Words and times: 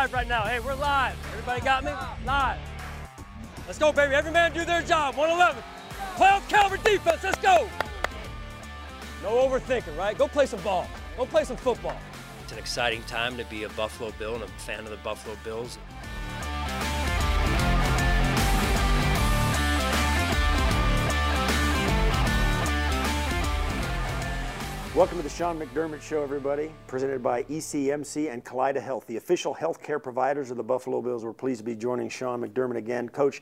live 0.00 0.12
right 0.14 0.28
now. 0.28 0.44
Hey, 0.44 0.60
we're 0.60 0.74
live. 0.76 1.14
Everybody 1.30 1.60
got 1.60 1.84
me? 1.84 1.90
Live. 2.24 2.58
Let's 3.66 3.78
go, 3.78 3.92
baby. 3.92 4.14
Every 4.14 4.32
man 4.32 4.50
do 4.54 4.64
their 4.64 4.80
job. 4.80 5.14
111. 5.14 5.62
Playoff 6.16 6.48
caliber 6.48 6.78
defense. 6.78 7.22
Let's 7.22 7.36
go. 7.36 7.68
No 9.22 9.28
overthinking, 9.46 9.94
right? 9.98 10.16
Go 10.16 10.26
play 10.26 10.46
some 10.46 10.62
ball. 10.62 10.86
Go 11.18 11.26
play 11.26 11.44
some 11.44 11.58
football. 11.58 11.98
It's 12.42 12.52
an 12.52 12.58
exciting 12.58 13.02
time 13.02 13.36
to 13.36 13.44
be 13.44 13.64
a 13.64 13.68
Buffalo 13.70 14.10
Bill 14.18 14.36
and 14.36 14.44
a 14.44 14.48
fan 14.48 14.84
of 14.84 14.90
the 14.90 14.96
Buffalo 14.96 15.36
Bills. 15.44 15.76
Welcome 24.96 25.18
to 25.18 25.22
the 25.22 25.30
Sean 25.30 25.56
McDermott 25.56 26.02
Show, 26.02 26.20
everybody. 26.20 26.72
Presented 26.88 27.22
by 27.22 27.44
ECMC 27.44 28.32
and 28.32 28.44
Kaleida 28.44 28.82
Health, 28.82 29.06
the 29.06 29.18
official 29.18 29.54
healthcare 29.54 30.02
providers 30.02 30.50
of 30.50 30.56
the 30.56 30.64
Buffalo 30.64 31.00
Bills. 31.00 31.24
We're 31.24 31.32
pleased 31.32 31.60
to 31.60 31.64
be 31.64 31.76
joining 31.76 32.08
Sean 32.08 32.42
McDermott 32.42 32.76
again. 32.76 33.08
Coach, 33.08 33.40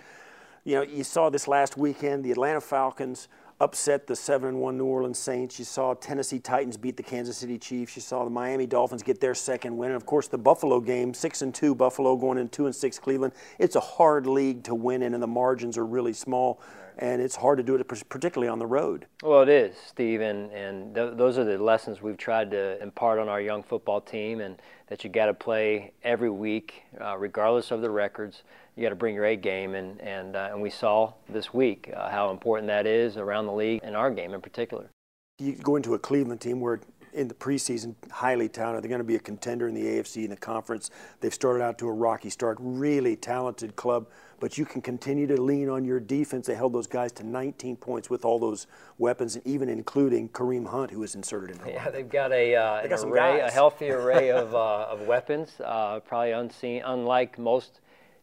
you 0.65 0.75
know, 0.75 0.83
you 0.83 1.03
saw 1.03 1.31
this 1.31 1.49
last 1.49 1.79
weekend, 1.79 2.23
the 2.23 2.33
Atlanta 2.33 2.61
Falcons 2.61 3.29
upset 3.61 4.07
the 4.07 4.15
7-1 4.15 4.75
New 4.75 4.85
Orleans 4.85 5.19
Saints. 5.19 5.59
You 5.59 5.65
saw 5.65 5.95
Tennessee 5.95 6.39
Titans 6.39 6.77
beat 6.77 6.97
the 6.97 7.03
Kansas 7.03 7.37
City 7.37 7.59
Chiefs. 7.59 7.97
You 7.97 8.03
saw 8.03 8.25
the 8.25 8.31
Miami 8.31 8.67
Dolphins 8.67 9.03
get 9.03 9.21
their 9.21 9.35
second 9.35 9.77
win. 9.77 9.91
And 9.91 9.97
of 9.97 10.07
course, 10.07 10.29
the 10.29 10.39
Buffalo 10.39 10.81
game, 10.81 11.13
6 11.13 11.43
and 11.43 11.55
2 11.55 11.75
Buffalo 11.75 12.17
going 12.17 12.39
in 12.39 12.49
2 12.49 12.67
and 12.67 12.75
6 12.75 12.99
Cleveland. 12.99 13.33
It's 13.59 13.77
a 13.77 13.81
hard 13.81 14.27
league 14.27 14.63
to 14.65 14.75
win 14.75 15.03
in 15.03 15.15
and 15.15 15.23
the 15.23 15.27
margins 15.27 15.77
are 15.77 15.87
really 15.87 16.13
small 16.13 16.61
and 16.99 17.23
it's 17.23 17.37
hard 17.37 17.59
to 17.59 17.63
do 17.63 17.77
it 17.77 17.87
particularly 18.09 18.49
on 18.49 18.59
the 18.59 18.67
road. 18.67 19.07
Well, 19.23 19.43
it 19.43 19.49
is, 19.49 19.77
Steve, 19.87 20.21
and, 20.21 20.51
and 20.51 20.95
th- 20.95 21.13
those 21.15 21.39
are 21.39 21.45
the 21.45 21.57
lessons 21.57 22.03
we've 22.03 22.17
tried 22.17 22.51
to 22.51 22.83
impart 22.83 23.21
on 23.21 23.29
our 23.29 23.41
young 23.41 23.63
football 23.63 24.01
team, 24.01 24.41
and 24.41 24.61
that 24.89 25.05
you 25.05 25.11
got 25.11 25.27
to 25.27 25.35
play 25.35 25.93
every 26.03 26.31
week, 26.31 26.83
uh, 27.01 27.17
regardless 27.17 27.71
of 27.71 27.81
the 27.81 27.91
records. 27.91 28.43
You 28.77 28.83
got 28.83 28.91
to 28.91 28.97
bring 28.97 29.15
your 29.15 29.25
A 29.25 29.37
game, 29.37 29.75
and 29.75 30.01
and 30.01 30.37
uh, 30.37 30.51
and 30.53 30.63
we 30.63 30.71
saw 30.71 31.13
this 31.29 31.53
week 31.53 31.91
uh, 31.95 32.09
how 32.09 32.31
important 32.31 32.69
that 32.69 32.87
is 32.87 33.17
around 33.17 33.47
the 33.47 33.53
league 33.53 33.81
and 33.83 33.97
our 33.97 34.11
game 34.11 34.35
in 34.35 34.41
particular. 34.41 34.91
You 35.39 35.53
go 35.53 35.77
into 35.77 35.95
a 35.95 35.99
Cleveland 35.99 36.41
team 36.41 36.61
where 36.61 36.81
in 37.13 37.29
the 37.29 37.35
preseason, 37.35 37.95
highly 38.11 38.49
talented. 38.49 38.83
They're 38.83 38.89
going 38.89 39.01
to 39.01 39.05
be 39.05 39.17
a 39.17 39.21
contender 39.21 39.69
in 39.69 39.75
the 39.75 39.85
AFC 39.85 40.25
in 40.25 40.31
the 40.31 40.37
conference. 40.37 40.91
They've 41.21 41.35
started 41.35 41.63
out 41.63 41.79
to 41.79 41.89
a 41.89 41.93
rocky 41.93 42.31
start. 42.31 42.59
Really 42.61 43.17
talented 43.17 43.77
club 43.77 44.07
but 44.41 44.57
you 44.57 44.65
can 44.65 44.81
continue 44.81 45.27
to 45.27 45.41
lean 45.41 45.69
on 45.69 45.85
your 45.85 46.01
defense. 46.01 46.47
They 46.47 46.55
held 46.55 46.73
those 46.73 46.87
guys 46.87 47.13
to 47.13 47.27
19 47.27 47.77
points 47.77 48.09
with 48.09 48.25
all 48.25 48.39
those 48.39 48.67
weapons, 48.99 49.37
and 49.37 49.47
even 49.47 49.69
including 49.69 50.29
Kareem 50.29 50.67
Hunt, 50.69 50.91
who 50.91 51.01
was 51.01 51.15
inserted 51.15 51.51
in. 51.51 51.59
The 51.59 51.71
Yeah, 51.73 51.91
they've 51.91 52.09
got 52.09 52.33
a 52.33 52.55
uh, 52.55 52.87
got 52.87 53.03
an 53.03 53.09
array, 53.09 53.41
a 53.41 53.51
healthy 53.51 53.91
array 53.91 54.31
of, 54.31 54.55
uh, 54.55 54.87
of 54.91 55.03
weapons. 55.03 55.61
Uh, 55.63 56.01
probably 56.01 56.33
unseen, 56.33 56.83
unlike 56.85 57.39
most 57.39 57.81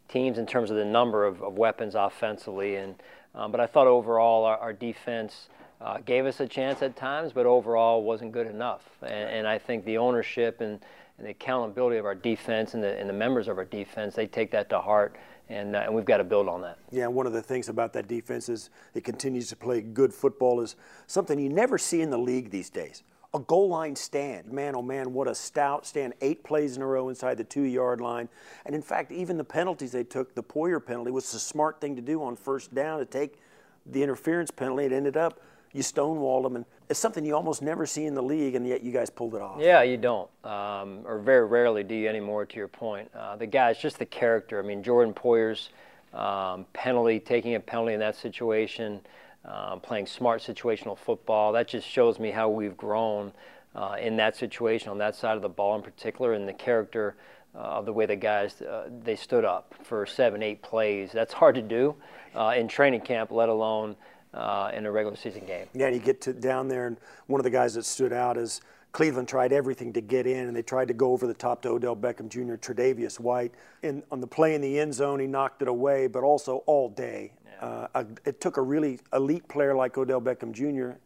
teams 0.08 0.38
in 0.38 0.46
terms 0.46 0.70
of 0.70 0.78
the 0.78 0.86
number 0.86 1.26
of, 1.26 1.42
of 1.42 1.58
weapons 1.58 1.96
offensively. 1.96 2.76
And 2.76 2.96
um, 3.34 3.52
but 3.52 3.60
I 3.60 3.68
thought 3.68 3.88
overall 3.88 4.46
our, 4.46 4.58
our 4.58 4.74
defense. 4.74 5.50
Uh, 5.86 6.00
gave 6.00 6.26
us 6.26 6.40
a 6.40 6.48
chance 6.48 6.82
at 6.82 6.96
times, 6.96 7.32
but 7.32 7.46
overall 7.46 8.02
wasn't 8.02 8.32
good 8.32 8.48
enough. 8.48 8.90
And, 9.04 9.30
and 9.30 9.48
I 9.48 9.60
think 9.60 9.86
the 9.86 10.00
ownership 10.00 10.60
and, 10.60 10.80
and, 11.20 11.28
the 11.28 11.30
accountability 11.30 11.98
of 11.98 12.06
our 12.06 12.16
defense 12.16 12.74
and 12.74 12.82
the, 12.82 12.98
and 12.98 13.08
the 13.08 13.14
members 13.14 13.48
of 13.48 13.60
our 13.60 13.66
defense, 13.66 14.16
they 14.16 14.26
take 14.26 14.50
that 14.50 14.68
to 14.72 14.82
heart 14.82 15.16
and, 15.48 15.76
uh, 15.76 15.84
and 15.86 15.94
we've 15.94 16.06
got 16.06 16.18
to 16.18 16.24
build 16.24 16.48
on 16.48 16.62
that. 16.62 16.80
Yeah, 16.92 17.06
one 17.06 17.28
of 17.28 17.34
the 17.34 17.42
things 17.42 17.70
about 17.70 17.94
that 17.94 18.08
defense 18.08 18.50
is 18.50 18.72
it 18.96 19.04
continues 19.04 19.48
to 19.50 19.56
play 19.56 19.82
good 19.82 20.12
football 20.12 20.60
is 20.62 20.76
something 21.06 21.38
you 21.40 21.50
never 21.50 21.78
see 21.78 22.02
in 22.02 22.10
the 22.10 22.18
league 22.18 22.50
these 22.50 22.72
days. 22.72 23.04
A 23.36 23.40
goal 23.40 23.70
line 23.70 23.96
stand. 23.96 24.52
Man, 24.52 24.76
oh 24.76 24.82
man, 24.82 25.14
what 25.14 25.28
a 25.28 25.36
stout 25.36 25.86
stand. 25.86 26.14
Eight 26.22 26.44
plays 26.44 26.78
in 26.78 26.82
a 26.82 26.88
row 26.88 27.10
inside 27.10 27.38
the 27.38 27.44
two 27.44 27.62
yard 27.62 28.02
line. 28.02 28.28
And 28.66 28.74
in 28.74 28.82
fact, 28.82 29.12
even 29.12 29.38
the 29.38 29.44
penalties 29.44 29.92
they 29.92 30.04
took, 30.04 30.34
the 30.34 30.42
Poyer 30.42 30.84
penalty 30.84 31.12
was 31.12 31.32
a 31.36 31.40
smart 31.40 31.80
thing 31.80 31.96
to 31.96 32.02
do 32.02 32.24
on 32.24 32.36
first 32.36 32.74
down 32.74 32.98
to 32.98 33.06
take 33.06 33.40
the 33.86 34.02
interference 34.02 34.50
penalty. 34.50 34.86
It 34.86 34.92
ended 34.92 35.16
up 35.16 35.40
you 35.76 35.84
stonewalled 35.84 36.44
them, 36.44 36.56
and 36.56 36.66
it's 36.90 37.00
something 37.00 37.26
you 37.26 37.36
almost 37.36 37.62
never 37.62 37.86
see 37.86 38.06
in 38.06 38.16
the 38.16 38.24
league, 38.24 38.56
and 38.56 38.66
yet 38.66 38.82
you 38.82 38.94
guys 38.94 39.10
pulled 39.10 39.36
it 39.36 39.42
off. 39.42 39.60
Yeah, 39.60 39.82
you 39.82 39.98
don't, 39.98 40.30
um, 40.46 41.02
or 41.06 41.20
very 41.20 41.46
rarely 41.46 41.84
do 41.84 41.94
you 41.94 42.08
anymore. 42.08 42.46
To 42.46 42.56
your 42.56 42.70
point, 42.70 43.12
uh, 43.14 43.36
the 43.36 43.46
guys, 43.46 43.78
just 43.78 44.00
the 44.00 44.06
character. 44.06 44.58
I 44.58 44.66
mean, 44.66 44.82
Jordan 44.84 45.14
Poyer's 45.14 45.70
um, 46.14 46.66
penalty, 46.72 47.20
taking 47.20 47.56
a 47.56 47.60
penalty 47.60 47.94
in 47.94 48.00
that 48.00 48.16
situation, 48.16 49.02
uh, 49.44 49.76
playing 49.76 50.06
smart 50.06 50.42
situational 50.42 50.98
football. 50.98 51.52
That 51.52 51.68
just 51.68 51.86
shows 51.86 52.20
me 52.20 52.32
how 52.32 52.48
we've 52.48 52.78
grown 52.78 53.34
uh, 53.76 53.98
in 54.00 54.16
that 54.16 54.38
situation 54.38 54.90
on 54.90 54.98
that 55.00 55.14
side 55.14 55.36
of 55.36 55.42
the 55.42 55.50
ball 55.50 55.76
in 55.76 55.82
particular, 55.82 56.34
and 56.34 56.48
the 56.48 56.54
character. 56.54 57.18
Uh, 57.58 57.80
of 57.80 57.86
the 57.86 57.94
way 57.94 58.06
the 58.06 58.18
guys 58.18 58.62
uh, 58.64 58.90
they 59.06 59.16
stood 59.16 59.46
up 59.46 59.74
for 59.82 60.06
seven, 60.06 60.44
eight 60.44 60.62
plays. 60.62 61.14
That's 61.14 61.32
hard 61.32 61.56
to 61.56 61.62
do 61.62 61.96
uh, 62.36 62.54
in 62.58 62.68
training 62.68 63.00
camp, 63.00 63.32
let 63.32 63.48
alone 63.48 63.96
uh, 64.36 64.72
in 64.74 64.86
a 64.86 64.92
regular 64.92 65.16
season 65.16 65.46
game. 65.46 65.68
Yeah, 65.74 65.88
and 65.88 65.96
you 65.96 66.02
get 66.02 66.22
to 66.22 66.34
down 66.34 66.68
there, 66.68 66.88
and 66.88 66.98
one 67.28 67.40
of 67.40 67.44
the 67.44 67.50
guys 67.50 67.74
that 67.76 67.86
stood 67.86 68.14
out 68.14 68.38
is 68.38 68.62
Cleveland 68.92 69.28
tried 69.28 69.52
everything 69.52 69.94
to 69.94 70.02
get 70.02 70.28
in, 70.28 70.48
and 70.48 70.56
they 70.56 70.62
tried 70.62 70.90
to 70.90 70.94
go 70.94 71.12
over 71.12 71.26
the 71.26 71.34
top 71.34 71.62
to 71.64 71.70
Odell 71.70 71.96
Beckham 71.96 72.30
Jr., 72.30 72.56
Tre'Davious 72.56 73.20
White. 73.20 73.54
And 73.84 74.04
on 74.12 74.20
the 74.20 74.28
play 74.28 74.56
in 74.56 74.62
the 74.62 74.80
end 74.80 74.94
zone, 74.94 75.20
he 75.20 75.28
knocked 75.28 75.62
it 75.62 75.68
away, 75.68 76.08
but 76.08 76.24
also 76.24 76.58
all 76.66 76.90
day. 76.90 77.34
Yeah. 77.46 77.88
Uh, 77.94 78.04
it 78.26 78.42
took 78.42 78.58
a 78.58 78.62
really 78.62 79.00
elite 79.14 79.48
player 79.48 79.74
like 79.74 79.98
Odell 79.98 80.22
Beckham 80.22 80.52
Jr. 80.52 80.98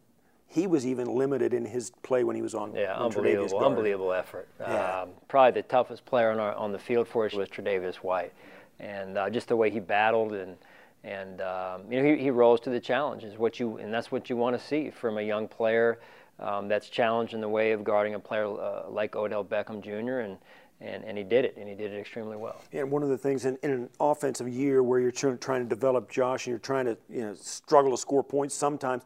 He 0.46 0.66
was 0.66 0.84
even 0.84 1.14
limited 1.14 1.54
in 1.54 1.64
his 1.64 1.90
play 2.02 2.24
when 2.24 2.34
he 2.34 2.42
was 2.42 2.56
on. 2.56 2.74
Yeah, 2.74 2.96
unbelievable, 2.96 3.64
unbelievable 3.64 4.12
effort. 4.12 4.48
Yeah. 4.58 5.02
Um, 5.02 5.10
probably 5.28 5.62
the 5.62 5.68
toughest 5.68 6.04
player 6.04 6.32
on, 6.32 6.40
our, 6.40 6.54
on 6.54 6.72
the 6.72 6.78
field 6.78 7.06
for 7.06 7.26
us 7.26 7.34
was 7.34 7.48
Tre'Davious 7.48 7.96
White, 7.96 8.32
and 8.80 9.16
uh, 9.16 9.30
just 9.30 9.46
the 9.46 9.54
way 9.54 9.70
he 9.70 9.78
battled 9.78 10.32
and– 10.32 10.56
and 11.04 11.40
um, 11.40 11.82
you 11.90 12.02
know 12.02 12.14
he, 12.14 12.22
he 12.22 12.30
rose 12.30 12.60
to 12.60 12.70
the 12.70 12.80
challenge 12.80 13.24
is 13.24 13.38
what 13.38 13.58
you 13.58 13.78
and 13.78 13.92
that's 13.92 14.12
what 14.12 14.28
you 14.28 14.36
want 14.36 14.58
to 14.58 14.64
see 14.64 14.90
from 14.90 15.18
a 15.18 15.22
young 15.22 15.48
player 15.48 15.98
um, 16.38 16.68
that's 16.68 16.88
challenged 16.88 17.34
in 17.34 17.40
the 17.40 17.48
way 17.48 17.72
of 17.72 17.84
guarding 17.84 18.14
a 18.14 18.18
player 18.18 18.46
uh, 18.46 18.88
like 18.88 19.16
Odell 19.16 19.44
Beckham 19.44 19.82
Jr. 19.82 20.20
and 20.20 20.38
and, 20.80 21.04
and 21.04 21.18
he 21.18 21.24
did 21.24 21.44
it, 21.44 21.56
and 21.58 21.68
he 21.68 21.74
did 21.74 21.92
it 21.92 21.98
extremely 21.98 22.38
well. 22.38 22.60
And 22.72 22.90
one 22.90 23.02
of 23.02 23.10
the 23.10 23.18
things 23.18 23.44
in, 23.44 23.58
in 23.62 23.70
an 23.70 23.88
offensive 24.00 24.48
year 24.48 24.82
where 24.82 24.98
you're 24.98 25.10
trying 25.10 25.62
to 25.62 25.68
develop 25.68 26.10
Josh 26.10 26.46
and 26.46 26.52
you're 26.52 26.58
trying 26.58 26.86
to 26.86 26.96
you 27.10 27.20
know 27.22 27.34
struggle 27.34 27.90
to 27.90 27.98
score 27.98 28.24
points 28.24 28.54
sometimes, 28.54 29.02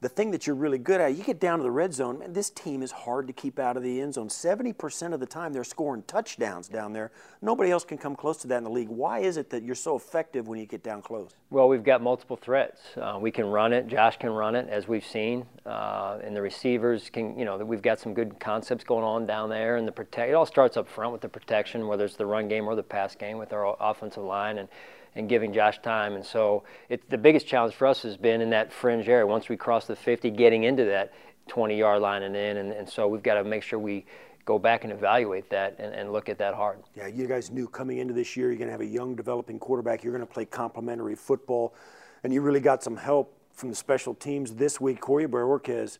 the 0.00 0.08
thing 0.10 0.30
that 0.32 0.46
you're 0.46 0.56
really 0.56 0.78
good 0.78 1.00
at, 1.00 1.16
you 1.16 1.24
get 1.24 1.40
down 1.40 1.58
to 1.58 1.62
the 1.62 1.70
red 1.70 1.94
zone, 1.94 2.18
man, 2.18 2.34
this 2.34 2.50
team 2.50 2.82
is 2.82 2.90
hard 2.90 3.26
to 3.26 3.32
keep 3.32 3.58
out 3.58 3.78
of 3.78 3.82
the 3.82 4.00
end 4.00 4.14
zone. 4.14 4.28
70% 4.28 5.14
of 5.14 5.20
the 5.20 5.26
time 5.26 5.54
they're 5.54 5.64
scoring 5.64 6.02
touchdowns 6.06 6.68
down 6.68 6.92
there. 6.92 7.10
Nobody 7.40 7.70
else 7.70 7.84
can 7.84 7.96
come 7.96 8.14
close 8.14 8.36
to 8.38 8.48
that 8.48 8.58
in 8.58 8.64
the 8.64 8.70
league. 8.70 8.90
Why 8.90 9.20
is 9.20 9.38
it 9.38 9.48
that 9.50 9.62
you're 9.62 9.74
so 9.74 9.96
effective 9.96 10.48
when 10.48 10.58
you 10.58 10.66
get 10.66 10.82
down 10.82 11.00
close? 11.00 11.30
Well, 11.48 11.68
we've 11.68 11.82
got 11.82 12.02
multiple 12.02 12.36
threats. 12.36 12.80
Uh, 12.94 13.18
we 13.18 13.30
can 13.30 13.46
run 13.46 13.72
it. 13.72 13.86
Josh 13.86 14.18
can 14.18 14.30
run 14.30 14.54
it, 14.54 14.68
as 14.68 14.86
we've 14.86 15.06
seen. 15.06 15.46
Uh, 15.64 16.18
and 16.22 16.36
the 16.36 16.42
receivers 16.42 17.08
can, 17.08 17.38
you 17.38 17.46
know, 17.46 17.56
we've 17.56 17.82
got 17.82 17.98
some 17.98 18.12
good 18.12 18.38
concepts 18.38 18.84
going 18.84 19.04
on 19.04 19.26
down 19.26 19.48
there. 19.48 19.76
And 19.76 19.88
the 19.88 19.92
protect, 19.92 20.30
it 20.30 20.34
all 20.34 20.46
starts 20.46 20.76
up 20.76 20.88
front 20.88 21.12
with 21.12 21.22
the 21.22 21.28
protection, 21.28 21.86
whether 21.86 22.04
it's 22.04 22.16
the 22.16 22.26
run 22.26 22.48
game 22.48 22.68
or 22.68 22.74
the 22.74 22.82
pass 22.82 23.14
game 23.14 23.38
with 23.38 23.54
our 23.54 23.74
offensive 23.80 24.24
line. 24.24 24.58
And 24.58 24.68
and 25.16 25.28
giving 25.28 25.52
Josh 25.52 25.80
time. 25.80 26.14
And 26.14 26.24
so 26.24 26.62
the 27.08 27.18
biggest 27.18 27.46
challenge 27.46 27.74
for 27.74 27.86
us 27.86 28.02
has 28.02 28.16
been 28.16 28.40
in 28.40 28.50
that 28.50 28.72
fringe 28.72 29.08
area. 29.08 29.26
Once 29.26 29.48
we 29.48 29.56
cross 29.56 29.86
the 29.86 29.95
50, 29.96 30.30
getting 30.30 30.64
into 30.64 30.84
that 30.84 31.12
20 31.48 31.76
yard 31.76 32.02
line 32.02 32.22
and 32.22 32.36
in. 32.36 32.56
And, 32.58 32.72
and 32.72 32.88
so 32.88 33.08
we've 33.08 33.22
got 33.22 33.34
to 33.34 33.44
make 33.44 33.62
sure 33.62 33.78
we 33.78 34.06
go 34.44 34.58
back 34.58 34.84
and 34.84 34.92
evaluate 34.92 35.50
that 35.50 35.76
and, 35.78 35.92
and, 35.92 36.12
look 36.12 36.28
at 36.28 36.38
that 36.38 36.54
hard. 36.54 36.78
Yeah, 36.94 37.08
you 37.08 37.26
guys 37.26 37.50
knew 37.50 37.66
coming 37.66 37.98
into 37.98 38.14
this 38.14 38.36
year 38.36 38.48
you're 38.48 38.58
going 38.58 38.68
to 38.68 38.72
have 38.72 38.80
a 38.80 38.86
young 38.86 39.16
developing 39.16 39.58
quarterback. 39.58 40.04
You're 40.04 40.12
going 40.12 40.26
to 40.26 40.32
play 40.32 40.44
complementary 40.44 41.16
football, 41.16 41.74
and 42.22 42.32
you 42.32 42.40
really 42.40 42.60
got 42.60 42.82
some 42.82 42.96
help 42.96 43.36
from 43.52 43.70
the 43.70 43.74
special 43.74 44.14
teams 44.14 44.54
this 44.54 44.80
week. 44.80 45.00
Corey 45.00 45.26
Bojorquez 45.26 45.98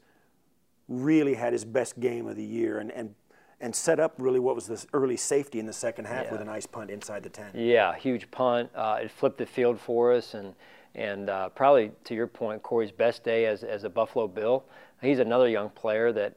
really 0.88 1.34
had 1.34 1.52
his 1.52 1.64
best 1.64 1.98
game 1.98 2.28
of 2.28 2.36
the 2.36 2.44
year 2.44 2.78
and, 2.78 2.92
and 2.92 3.14
and 3.60 3.74
set 3.74 3.98
up 3.98 4.14
really 4.18 4.38
what 4.38 4.54
was 4.54 4.66
this 4.66 4.86
early 4.92 5.16
safety 5.16 5.58
in 5.58 5.66
the 5.66 5.72
second 5.72 6.04
half 6.04 6.26
yeah. 6.26 6.32
with 6.32 6.40
a 6.42 6.44
nice 6.44 6.66
punt 6.66 6.90
inside 6.90 7.22
the 7.22 7.28
10. 7.30 7.52
Yeah, 7.54 7.94
huge 7.96 8.30
punt. 8.30 8.70
Uh, 8.74 8.98
it 9.02 9.10
flipped 9.10 9.38
the 9.38 9.46
field 9.46 9.80
for 9.80 10.12
us, 10.12 10.34
and 10.34 10.54
and 10.96 11.30
uh, 11.30 11.50
probably 11.50 11.92
to 12.04 12.14
your 12.14 12.26
point, 12.26 12.62
Corey's 12.62 12.90
best 12.90 13.22
day 13.22 13.46
as, 13.46 13.62
as 13.62 13.84
a 13.84 13.90
Buffalo 13.90 14.26
Bill. 14.26 14.64
He's 15.02 15.18
another 15.18 15.48
young 15.48 15.68
player 15.68 16.10
that 16.12 16.34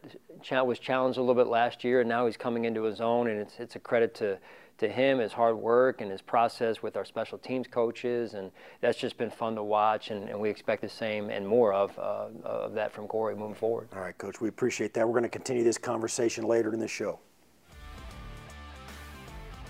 was 0.65 0.79
challenged 0.79 1.17
a 1.17 1.21
little 1.21 1.41
bit 1.41 1.47
last 1.47 1.83
year, 1.83 2.01
and 2.01 2.09
now 2.09 2.25
he's 2.25 2.38
coming 2.38 2.65
into 2.65 2.83
his 2.83 3.00
own, 3.00 3.29
and 3.29 3.39
it's 3.39 3.59
it's 3.59 3.75
a 3.75 3.79
credit 3.79 4.13
to 4.15 4.38
to 4.79 4.88
him, 4.88 5.19
his 5.19 5.33
hard 5.33 5.57
work 5.57 6.01
and 6.01 6.09
his 6.09 6.21
process 6.21 6.81
with 6.81 6.97
our 6.97 7.06
special 7.06 7.38
teams 7.38 7.67
coaches, 7.67 8.33
and 8.33 8.51
that's 8.81 8.97
just 8.97 9.17
been 9.17 9.29
fun 9.29 9.56
to 9.56 9.63
watch, 9.63 10.09
and, 10.09 10.29
and 10.29 10.39
we 10.39 10.50
expect 10.50 10.81
the 10.81 10.89
same 10.89 11.29
and 11.29 11.45
more 11.45 11.73
of, 11.73 11.97
uh, 12.00 12.27
of 12.44 12.73
that 12.73 12.91
from 12.94 13.07
Corey 13.07 13.35
moving 13.35 13.56
forward. 13.56 13.89
All 13.94 14.01
right, 14.01 14.17
Coach, 14.17 14.39
we 14.41 14.47
appreciate 14.47 14.94
that. 14.94 15.06
We're 15.06 15.13
going 15.13 15.23
to 15.23 15.29
continue 15.29 15.63
this 15.63 15.77
conversation 15.77 16.45
later 16.45 16.73
in 16.73 16.79
the 16.79 16.88
show. 16.88 17.19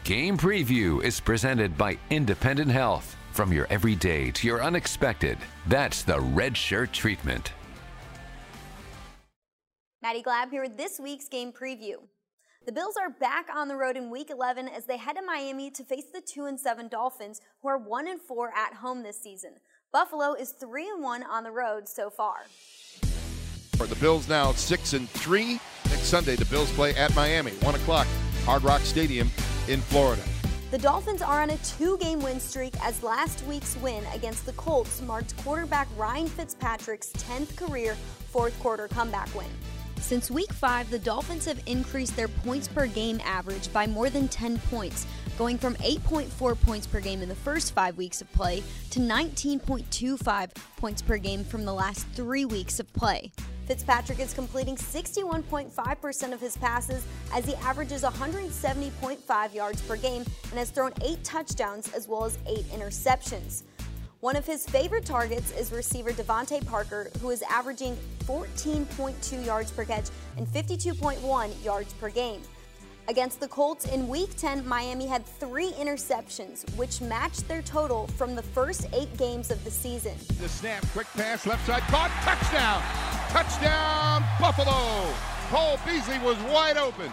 Game 0.03 0.37
Preview 0.37 1.03
is 1.03 1.19
presented 1.19 1.77
by 1.77 1.97
Independent 2.09 2.71
Health. 2.71 3.15
From 3.39 3.53
your 3.53 3.67
everyday 3.69 4.31
to 4.31 4.47
your 4.47 4.61
unexpected, 4.61 5.37
that's 5.67 6.03
the 6.03 6.19
Red 6.19 6.57
Shirt 6.57 6.91
Treatment. 6.91 7.53
Maddy 10.01 10.21
Glab 10.21 10.49
here 10.49 10.63
with 10.63 10.75
this 10.75 10.99
week's 10.99 11.29
Game 11.29 11.53
Preview. 11.53 11.99
The 12.65 12.73
Bills 12.73 12.97
are 12.97 13.09
back 13.09 13.45
on 13.55 13.69
the 13.69 13.77
road 13.77 13.95
in 13.95 14.09
Week 14.09 14.29
11 14.29 14.67
as 14.67 14.87
they 14.87 14.97
head 14.97 15.15
to 15.15 15.21
Miami 15.21 15.71
to 15.71 15.85
face 15.85 16.07
the 16.13 16.19
2 16.19 16.47
and 16.47 16.59
7 16.59 16.89
Dolphins, 16.89 17.39
who 17.61 17.69
are 17.69 17.77
1 17.77 18.09
and 18.09 18.19
4 18.19 18.51
at 18.53 18.73
home 18.73 19.03
this 19.03 19.23
season. 19.23 19.51
Buffalo 19.93 20.33
is 20.33 20.51
3 20.59 20.89
and 20.89 21.01
1 21.01 21.23
on 21.23 21.45
the 21.45 21.51
road 21.51 21.87
so 21.87 22.09
far. 22.09 22.39
For 23.77 23.87
the 23.87 23.95
Bills 24.01 24.27
now 24.27 24.51
6 24.51 24.91
and 24.91 25.09
3. 25.11 25.61
Next 25.85 26.03
Sunday, 26.03 26.35
the 26.35 26.43
Bills 26.43 26.73
play 26.73 26.93
at 26.95 27.15
Miami, 27.15 27.51
1 27.51 27.75
o'clock, 27.75 28.07
Hard 28.43 28.63
Rock 28.63 28.81
Stadium 28.81 29.31
in 29.69 29.79
Florida. 29.79 30.23
The 30.71 30.77
Dolphins 30.77 31.23
are 31.23 31.41
on 31.41 31.49
a 31.49 31.57
two 31.57 31.97
game 31.97 32.21
win 32.21 32.39
streak 32.39 32.75
as 32.85 33.01
last 33.01 33.43
week's 33.45 33.75
win 33.77 34.03
against 34.13 34.45
the 34.45 34.53
Colts 34.53 35.01
marked 35.01 35.35
quarterback 35.37 35.87
Ryan 35.97 36.27
Fitzpatrick's 36.27 37.11
10th 37.13 37.55
career 37.57 37.95
fourth 38.29 38.57
quarter 38.59 38.87
comeback 38.87 39.33
win. 39.33 39.47
Since 39.95 40.29
week 40.29 40.53
five, 40.53 40.87
the 40.91 40.99
Dolphins 40.99 41.45
have 41.45 41.59
increased 41.65 42.15
their 42.15 42.27
points 42.27 42.67
per 42.67 42.85
game 42.85 43.19
average 43.25 43.73
by 43.73 43.87
more 43.87 44.11
than 44.11 44.27
10 44.27 44.59
points, 44.69 45.07
going 45.39 45.57
from 45.57 45.73
8.4 45.77 46.61
points 46.61 46.85
per 46.85 46.99
game 46.99 47.23
in 47.23 47.29
the 47.29 47.35
first 47.35 47.73
five 47.73 47.97
weeks 47.97 48.21
of 48.21 48.31
play 48.31 48.61
to 48.91 48.99
19.25 48.99 50.51
points 50.77 51.01
per 51.01 51.17
game 51.17 51.43
from 51.43 51.65
the 51.65 51.73
last 51.73 52.05
three 52.09 52.45
weeks 52.45 52.79
of 52.79 52.93
play. 52.93 53.31
Fitzpatrick 53.69 54.17
is 54.17 54.33
completing 54.33 54.75
61.5% 54.75 56.33
of 56.33 56.41
his 56.41 56.57
passes 56.57 57.05
as 57.31 57.45
he 57.45 57.53
averages 57.57 58.01
170.5 58.01 59.53
yards 59.53 59.79
per 59.83 59.95
game 59.95 60.23
and 60.49 60.57
has 60.57 60.71
thrown 60.71 60.91
eight 61.03 61.23
touchdowns 61.23 61.93
as 61.93 62.07
well 62.07 62.25
as 62.25 62.39
eight 62.47 62.65
interceptions. 62.71 63.61
One 64.21 64.35
of 64.35 64.43
his 64.43 64.65
favorite 64.65 65.05
targets 65.05 65.51
is 65.51 65.71
receiver 65.71 66.09
DeVante 66.09 66.65
Parker, 66.65 67.11
who 67.21 67.29
is 67.29 67.43
averaging 67.43 67.95
14.2 68.25 69.45
yards 69.45 69.69
per 69.69 69.85
catch 69.85 70.09
and 70.37 70.47
52.1 70.47 71.63
yards 71.63 71.93
per 71.93 72.09
game. 72.09 72.41
Against 73.07 73.39
the 73.39 73.47
Colts 73.47 73.85
in 73.85 74.07
Week 74.07 74.35
10, 74.35 74.67
Miami 74.67 75.05
had 75.05 75.23
three 75.27 75.73
interceptions, 75.73 76.67
which 76.75 77.01
matched 77.01 77.47
their 77.47 77.61
total 77.61 78.07
from 78.17 78.33
the 78.33 78.43
first 78.43 78.87
eight 78.93 79.15
games 79.15 79.51
of 79.51 79.63
the 79.63 79.71
season. 79.71 80.15
The 80.39 80.49
snap, 80.49 80.83
quick 80.87 81.07
pass, 81.13 81.45
left 81.45 81.67
side, 81.67 81.83
caught, 81.83 82.09
touchdown! 82.23 83.18
Touchdown, 83.29 84.23
Buffalo! 84.39 85.13
Cole 85.51 85.77
Beasley 85.85 86.17
was 86.17 86.35
wide 86.51 86.77
open. 86.77 87.11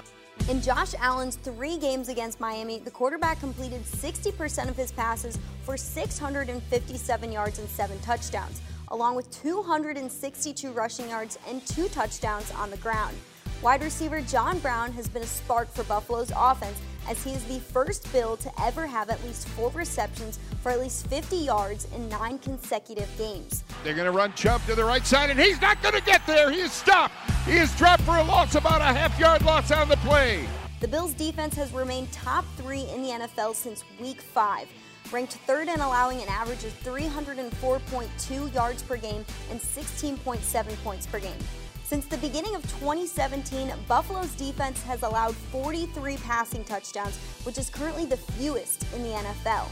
In 0.48 0.62
Josh 0.62 0.94
Allen's 0.98 1.36
three 1.36 1.76
games 1.76 2.08
against 2.08 2.40
Miami, 2.40 2.78
the 2.78 2.90
quarterback 2.90 3.38
completed 3.38 3.82
60% 3.84 4.70
of 4.70 4.76
his 4.76 4.90
passes 4.92 5.38
for 5.64 5.76
657 5.76 7.32
yards 7.32 7.58
and 7.58 7.68
seven 7.68 8.00
touchdowns, 8.00 8.62
along 8.88 9.14
with 9.14 9.30
262 9.42 10.72
rushing 10.72 11.10
yards 11.10 11.38
and 11.46 11.64
two 11.66 11.86
touchdowns 11.88 12.50
on 12.52 12.70
the 12.70 12.78
ground. 12.78 13.14
Wide 13.62 13.82
receiver 13.82 14.20
John 14.20 14.58
Brown 14.58 14.92
has 14.92 15.08
been 15.08 15.22
a 15.22 15.26
spark 15.26 15.72
for 15.72 15.82
Buffalo's 15.84 16.30
offense 16.36 16.78
as 17.08 17.22
he 17.24 17.32
is 17.32 17.42
the 17.44 17.58
first 17.58 18.10
Bill 18.12 18.36
to 18.36 18.50
ever 18.62 18.86
have 18.86 19.08
at 19.08 19.22
least 19.24 19.48
four 19.48 19.70
receptions 19.70 20.38
for 20.62 20.70
at 20.70 20.80
least 20.80 21.06
50 21.06 21.36
yards 21.36 21.86
in 21.94 22.08
nine 22.08 22.38
consecutive 22.38 23.08
games. 23.16 23.64
They're 23.82 23.94
going 23.94 24.06
to 24.06 24.12
run 24.12 24.34
Chubb 24.34 24.64
to 24.66 24.74
the 24.74 24.84
right 24.84 25.06
side, 25.06 25.30
and 25.30 25.40
he's 25.40 25.60
not 25.60 25.82
going 25.82 25.94
to 25.94 26.02
get 26.02 26.26
there. 26.26 26.50
He 26.50 26.60
is 26.60 26.72
stopped. 26.72 27.14
He 27.46 27.56
is 27.56 27.74
dropped 27.76 28.02
for 28.02 28.18
a 28.18 28.24
loss, 28.24 28.56
about 28.56 28.82
a 28.82 28.84
half 28.84 29.18
yard 29.18 29.42
loss 29.42 29.70
on 29.70 29.88
the 29.88 29.96
play. 29.98 30.46
The 30.80 30.88
Bills' 30.88 31.14
defense 31.14 31.54
has 31.54 31.72
remained 31.72 32.12
top 32.12 32.44
three 32.56 32.82
in 32.90 33.02
the 33.02 33.08
NFL 33.08 33.54
since 33.54 33.84
week 33.98 34.20
five. 34.20 34.68
Ranked 35.10 35.34
third 35.46 35.68
in 35.68 35.80
allowing 35.80 36.20
an 36.20 36.28
average 36.28 36.64
of 36.64 36.78
304.2 36.82 38.54
yards 38.54 38.82
per 38.82 38.96
game 38.96 39.24
and 39.50 39.60
16.7 39.60 40.84
points 40.84 41.06
per 41.06 41.20
game. 41.20 41.38
Since 41.86 42.06
the 42.06 42.16
beginning 42.16 42.56
of 42.56 42.62
2017, 42.80 43.72
Buffalo's 43.86 44.34
defense 44.34 44.82
has 44.82 45.04
allowed 45.04 45.36
43 45.36 46.16
passing 46.16 46.64
touchdowns, 46.64 47.16
which 47.44 47.58
is 47.58 47.70
currently 47.70 48.04
the 48.04 48.16
fewest 48.16 48.84
in 48.92 49.04
the 49.04 49.10
NFL. 49.10 49.68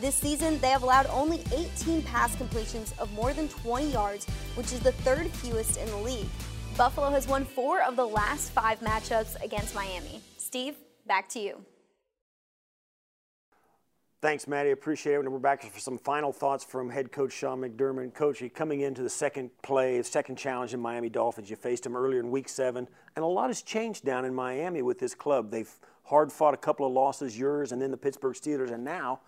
This 0.00 0.14
season, 0.14 0.58
they 0.60 0.70
have 0.70 0.82
allowed 0.82 1.04
only 1.08 1.44
18 1.52 2.00
pass 2.04 2.34
completions 2.36 2.94
of 2.98 3.12
more 3.12 3.34
than 3.34 3.48
20 3.48 3.92
yards, 3.92 4.24
which 4.54 4.72
is 4.72 4.80
the 4.80 4.92
third 4.92 5.30
fewest 5.30 5.76
in 5.76 5.86
the 5.90 5.98
league. 5.98 6.28
Buffalo 6.78 7.10
has 7.10 7.28
won 7.28 7.44
four 7.44 7.82
of 7.82 7.96
the 7.96 8.06
last 8.06 8.50
five 8.52 8.80
matchups 8.80 9.38
against 9.44 9.74
Miami. 9.74 10.22
Steve, 10.38 10.74
back 11.06 11.28
to 11.28 11.38
you. 11.38 11.62
Thanks, 14.20 14.48
Maddy. 14.48 14.72
Appreciate 14.72 15.14
it. 15.14 15.20
And 15.20 15.32
we're 15.32 15.38
back 15.38 15.62
for 15.62 15.78
some 15.78 15.96
final 15.96 16.32
thoughts 16.32 16.64
from 16.64 16.90
head 16.90 17.12
coach 17.12 17.32
Sean 17.32 17.60
McDermott. 17.60 18.14
Coach, 18.14 18.42
coming 18.52 18.80
into 18.80 19.00
the 19.00 19.08
second 19.08 19.50
play, 19.62 19.98
the 19.98 20.02
second 20.02 20.34
challenge 20.34 20.74
in 20.74 20.80
Miami 20.80 21.08
Dolphins. 21.08 21.48
You 21.48 21.54
faced 21.54 21.84
them 21.84 21.96
earlier 21.96 22.18
in 22.18 22.32
week 22.32 22.48
seven, 22.48 22.88
and 23.14 23.24
a 23.24 23.28
lot 23.28 23.46
has 23.46 23.62
changed 23.62 24.04
down 24.04 24.24
in 24.24 24.34
Miami 24.34 24.82
with 24.82 24.98
this 24.98 25.14
club. 25.14 25.52
They've 25.52 25.72
hard 26.02 26.32
fought 26.32 26.52
a 26.52 26.56
couple 26.56 26.84
of 26.84 26.92
losses, 26.92 27.38
yours 27.38 27.70
and 27.70 27.80
then 27.80 27.92
the 27.92 27.96
Pittsburgh 27.96 28.34
Steelers, 28.34 28.72
and 28.72 28.82
now 28.82 29.20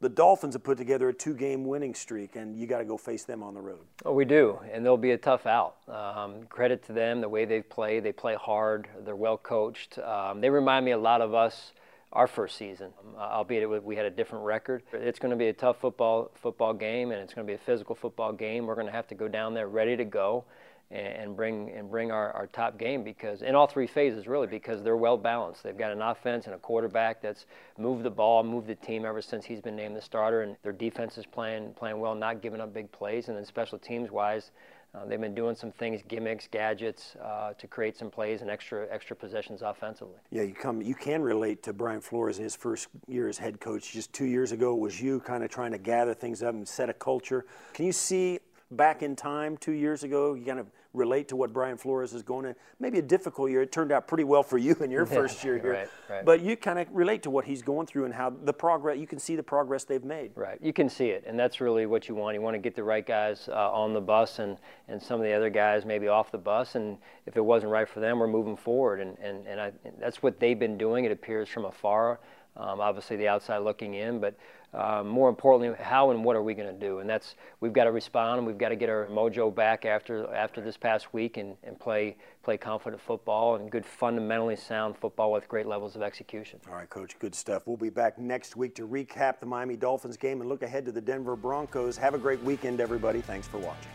the 0.00 0.08
Dolphins 0.08 0.56
have 0.56 0.64
put 0.64 0.78
together 0.78 1.08
a 1.10 1.14
two 1.14 1.34
game 1.34 1.64
winning 1.64 1.94
streak, 1.94 2.34
and 2.34 2.56
you 2.56 2.66
got 2.66 2.78
to 2.78 2.84
go 2.84 2.96
face 2.96 3.22
them 3.22 3.40
on 3.40 3.54
the 3.54 3.60
road. 3.60 3.86
Oh, 4.04 4.14
we 4.14 4.24
do, 4.24 4.58
and 4.72 4.84
they'll 4.84 4.96
be 4.96 5.12
a 5.12 5.16
tough 5.16 5.46
out. 5.46 5.76
Um, 5.86 6.42
credit 6.48 6.84
to 6.86 6.92
them, 6.92 7.20
the 7.20 7.28
way 7.28 7.44
they've 7.44 7.70
played. 7.70 8.02
They 8.02 8.10
play 8.10 8.34
hard, 8.34 8.88
they're 9.04 9.14
well 9.14 9.38
coached. 9.38 10.00
Um, 10.00 10.40
they 10.40 10.50
remind 10.50 10.84
me 10.84 10.90
a 10.90 10.98
lot 10.98 11.20
of 11.20 11.34
us 11.34 11.70
our 12.12 12.26
first 12.26 12.56
season, 12.56 12.92
um, 13.00 13.14
albeit 13.16 13.62
it, 13.62 13.84
we 13.84 13.96
had 13.96 14.04
a 14.04 14.10
different 14.10 14.44
record. 14.44 14.82
It's 14.92 15.18
going 15.18 15.30
to 15.30 15.36
be 15.36 15.48
a 15.48 15.52
tough 15.52 15.80
football 15.80 16.30
football 16.42 16.74
game, 16.74 17.10
and 17.10 17.20
it's 17.20 17.32
going 17.32 17.46
to 17.46 17.50
be 17.50 17.54
a 17.54 17.64
physical 17.64 17.94
football 17.94 18.32
game. 18.32 18.66
We're 18.66 18.74
going 18.74 18.86
to 18.86 18.92
have 18.92 19.08
to 19.08 19.14
go 19.14 19.28
down 19.28 19.54
there 19.54 19.68
ready 19.68 19.96
to 19.96 20.04
go, 20.04 20.44
and, 20.92 21.06
and 21.06 21.36
bring 21.36 21.70
and 21.70 21.90
bring 21.90 22.10
our, 22.10 22.32
our 22.32 22.46
top 22.46 22.78
game 22.78 23.02
because 23.02 23.42
in 23.42 23.54
all 23.54 23.66
three 23.66 23.86
phases 23.86 24.26
really 24.26 24.46
because 24.46 24.82
they're 24.82 24.96
well 24.96 25.16
balanced. 25.16 25.62
They've 25.62 25.76
got 25.76 25.90
an 25.90 26.02
offense 26.02 26.46
and 26.46 26.54
a 26.54 26.58
quarterback 26.58 27.22
that's 27.22 27.46
moved 27.78 28.04
the 28.04 28.10
ball, 28.10 28.44
moved 28.44 28.66
the 28.66 28.74
team 28.74 29.04
ever 29.04 29.22
since 29.22 29.44
he's 29.44 29.60
been 29.60 29.76
named 29.76 29.96
the 29.96 30.02
starter, 30.02 30.42
and 30.42 30.56
their 30.62 30.72
defense 30.72 31.16
is 31.18 31.26
playing 31.26 31.72
playing 31.74 31.98
well, 31.98 32.14
not 32.14 32.42
giving 32.42 32.60
up 32.60 32.72
big 32.74 32.92
plays, 32.92 33.28
and 33.28 33.36
then 33.36 33.44
special 33.44 33.78
teams 33.78 34.10
wise. 34.10 34.50
Uh, 34.94 35.06
they've 35.06 35.20
been 35.20 35.34
doing 35.34 35.56
some 35.56 35.72
things, 35.72 36.02
gimmicks, 36.06 36.46
gadgets, 36.50 37.16
uh, 37.24 37.54
to 37.54 37.66
create 37.66 37.96
some 37.96 38.10
plays 38.10 38.42
and 38.42 38.50
extra 38.50 38.86
extra 38.90 39.16
possessions 39.16 39.62
offensively. 39.62 40.18
Yeah, 40.30 40.42
you 40.42 40.52
come, 40.52 40.82
you 40.82 40.94
can 40.94 41.22
relate 41.22 41.62
to 41.62 41.72
Brian 41.72 42.02
Flores 42.02 42.36
in 42.36 42.44
his 42.44 42.54
first 42.54 42.88
year 43.08 43.26
as 43.26 43.38
head 43.38 43.58
coach. 43.58 43.90
Just 43.90 44.12
two 44.12 44.26
years 44.26 44.52
ago, 44.52 44.74
it 44.74 44.80
was 44.80 45.00
you 45.00 45.20
kind 45.20 45.42
of 45.42 45.50
trying 45.50 45.72
to 45.72 45.78
gather 45.78 46.12
things 46.12 46.42
up 46.42 46.54
and 46.54 46.68
set 46.68 46.90
a 46.90 46.94
culture. 46.94 47.46
Can 47.72 47.86
you 47.86 47.92
see 47.92 48.38
back 48.76 49.02
in 49.02 49.16
time, 49.16 49.56
two 49.56 49.72
years 49.72 50.02
ago, 50.02 50.34
you 50.34 50.44
kind 50.44 50.58
of 50.58 50.66
relate 50.94 51.28
to 51.28 51.36
what 51.36 51.52
Brian 51.52 51.76
Flores 51.76 52.12
is 52.12 52.22
going 52.22 52.44
to. 52.44 52.54
Maybe 52.78 52.98
a 52.98 53.02
difficult 53.02 53.50
year. 53.50 53.62
It 53.62 53.72
turned 53.72 53.92
out 53.92 54.06
pretty 54.06 54.24
well 54.24 54.42
for 54.42 54.58
you 54.58 54.74
in 54.80 54.90
your 54.90 55.06
first 55.18 55.42
year 55.44 55.58
here. 55.58 55.72
Right, 55.72 55.88
right. 56.10 56.24
But 56.24 56.40
you 56.40 56.56
kind 56.56 56.78
of 56.78 56.86
relate 56.92 57.22
to 57.22 57.30
what 57.30 57.44
he's 57.44 57.62
going 57.62 57.86
through 57.86 58.04
and 58.04 58.14
how 58.14 58.30
the 58.30 58.52
progress. 58.52 58.98
You 58.98 59.06
can 59.06 59.18
see 59.18 59.36
the 59.36 59.42
progress 59.42 59.84
they've 59.84 60.04
made. 60.04 60.32
Right. 60.34 60.58
You 60.60 60.72
can 60.72 60.88
see 60.88 61.08
it, 61.08 61.24
and 61.26 61.38
that's 61.38 61.60
really 61.60 61.86
what 61.86 62.08
you 62.08 62.14
want. 62.14 62.34
You 62.34 62.42
want 62.42 62.54
to 62.54 62.58
get 62.58 62.74
the 62.74 62.84
right 62.84 63.06
guys 63.06 63.48
uh, 63.48 63.72
on 63.72 63.94
the 63.94 64.00
bus, 64.00 64.38
and 64.38 64.58
and 64.88 65.02
some 65.02 65.20
of 65.20 65.24
the 65.24 65.32
other 65.32 65.50
guys 65.50 65.84
maybe 65.84 66.08
off 66.08 66.30
the 66.30 66.38
bus. 66.38 66.74
And 66.74 66.98
if 67.26 67.36
it 67.36 67.44
wasn't 67.44 67.72
right 67.72 67.88
for 67.88 68.00
them, 68.00 68.18
we're 68.18 68.28
moving 68.28 68.56
forward. 68.56 69.00
And 69.00 69.18
and 69.18 69.46
and 69.46 69.60
I, 69.60 69.72
that's 69.98 70.22
what 70.22 70.40
they've 70.40 70.58
been 70.58 70.76
doing. 70.76 71.04
It 71.04 71.12
appears 71.12 71.48
from 71.48 71.64
afar. 71.64 72.20
Um, 72.56 72.80
obviously, 72.80 73.16
the 73.16 73.28
outside 73.28 73.58
looking 73.58 73.94
in, 73.94 74.20
but 74.20 74.34
uh, 74.74 75.02
more 75.04 75.28
importantly, 75.28 75.76
how 75.82 76.10
and 76.10 76.24
what 76.24 76.34
are 76.34 76.42
we 76.42 76.54
going 76.54 76.72
to 76.72 76.78
do? 76.78 77.00
And 77.00 77.08
that's 77.08 77.34
we've 77.60 77.72
got 77.74 77.84
to 77.84 77.92
respond 77.92 78.38
and 78.38 78.46
we've 78.46 78.56
got 78.56 78.70
to 78.70 78.76
get 78.76 78.88
our 78.88 79.06
mojo 79.06 79.54
back 79.54 79.84
after 79.84 80.32
after 80.34 80.62
this 80.62 80.78
past 80.78 81.12
week 81.12 81.36
and, 81.36 81.56
and 81.62 81.78
play 81.78 82.16
play 82.42 82.56
confident 82.56 83.02
football 83.02 83.56
and 83.56 83.70
good 83.70 83.84
fundamentally 83.84 84.56
sound 84.56 84.96
football 84.96 85.30
with 85.30 85.46
great 85.46 85.66
levels 85.66 85.94
of 85.94 86.02
execution. 86.02 86.58
All 86.68 86.74
right, 86.74 86.88
coach, 86.88 87.18
good 87.18 87.34
stuff. 87.34 87.66
We'll 87.66 87.76
be 87.76 87.90
back 87.90 88.18
next 88.18 88.56
week 88.56 88.74
to 88.76 88.88
recap 88.88 89.40
the 89.40 89.46
Miami 89.46 89.76
Dolphins 89.76 90.16
game 90.16 90.40
and 90.40 90.48
look 90.48 90.62
ahead 90.62 90.86
to 90.86 90.92
the 90.92 91.02
Denver 91.02 91.36
Broncos. 91.36 91.98
Have 91.98 92.14
a 92.14 92.18
great 92.18 92.42
weekend, 92.42 92.80
everybody. 92.80 93.20
Thanks 93.20 93.46
for 93.46 93.58
watching. 93.58 93.90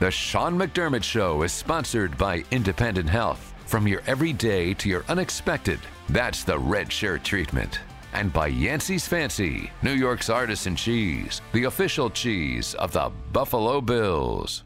The 0.00 0.10
Sean 0.10 0.58
McDermott 0.58 1.04
Show 1.04 1.42
is 1.42 1.52
sponsored 1.52 2.16
by 2.16 2.44
Independent 2.50 3.08
Health. 3.08 3.52
From 3.72 3.88
your 3.88 4.02
everyday 4.06 4.74
to 4.74 4.88
your 4.90 5.02
unexpected, 5.08 5.80
that's 6.10 6.44
the 6.44 6.58
red 6.58 6.92
shirt 6.92 7.24
treatment. 7.24 7.80
And 8.12 8.30
by 8.30 8.48
Yancey's 8.48 9.08
Fancy, 9.08 9.70
New 9.80 9.94
York's 9.94 10.28
artisan 10.28 10.76
cheese, 10.76 11.40
the 11.54 11.64
official 11.64 12.10
cheese 12.10 12.74
of 12.74 12.92
the 12.92 13.10
Buffalo 13.32 13.80
Bills. 13.80 14.64